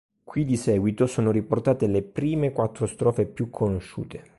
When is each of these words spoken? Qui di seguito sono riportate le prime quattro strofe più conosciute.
Qui 0.23 0.45
di 0.45 0.57
seguito 0.57 1.05
sono 1.05 1.29
riportate 1.29 1.85
le 1.85 2.01
prime 2.01 2.51
quattro 2.51 2.87
strofe 2.87 3.27
più 3.27 3.51
conosciute. 3.51 4.23